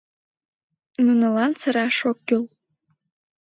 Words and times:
Нунылан 1.05 1.51
сыраш 1.59 1.97
ок 2.09 2.17
кӱл. 2.27 2.43